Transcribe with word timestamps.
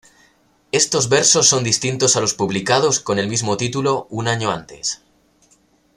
Estos 0.71 1.09
versos 1.09 1.47
son 1.47 1.63
distintos 1.63 2.15
a 2.15 2.21
los 2.21 2.33
publicados 2.33 2.99
con 2.99 3.19
el 3.19 3.27
mismo 3.29 3.55
título 3.55 4.07
un 4.09 4.27
año 4.27 4.49
antes. 4.49 5.03